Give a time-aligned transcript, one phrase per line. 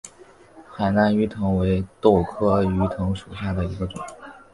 [0.73, 4.01] 海南鱼藤为豆科鱼藤属下的一个种。